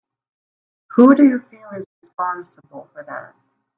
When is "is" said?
1.77-1.85